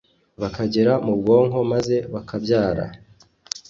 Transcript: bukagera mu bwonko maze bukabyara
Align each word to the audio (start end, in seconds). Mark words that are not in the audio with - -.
bukagera 0.39 0.93
mu 1.05 1.13
bwonko 1.19 1.59
maze 1.71 1.95
bukabyara 2.11 2.85